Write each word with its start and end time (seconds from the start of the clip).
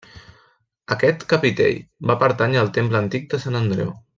Aquest 0.95 1.25
capitell 1.33 1.77
va 2.13 2.17
pertànyer 2.25 2.61
al 2.63 2.75
temple 2.79 3.01
antic 3.05 3.33
de 3.35 3.45
Sant 3.45 3.61
Andreu. 3.65 3.95